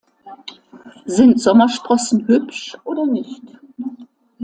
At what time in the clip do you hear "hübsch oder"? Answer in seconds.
2.27-3.05